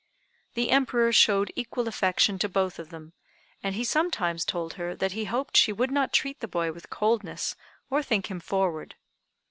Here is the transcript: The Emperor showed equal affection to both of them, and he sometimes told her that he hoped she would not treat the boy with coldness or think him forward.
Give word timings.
The 0.55 0.71
Emperor 0.71 1.13
showed 1.13 1.51
equal 1.55 1.87
affection 1.87 2.39
to 2.39 2.49
both 2.49 2.79
of 2.79 2.89
them, 2.89 3.13
and 3.61 3.75
he 3.75 3.83
sometimes 3.83 4.43
told 4.43 4.73
her 4.73 4.95
that 4.95 5.11
he 5.11 5.25
hoped 5.25 5.55
she 5.55 5.71
would 5.71 5.91
not 5.91 6.11
treat 6.11 6.39
the 6.39 6.47
boy 6.47 6.71
with 6.71 6.89
coldness 6.89 7.55
or 7.87 8.01
think 8.01 8.25
him 8.31 8.39
forward. 8.39 8.95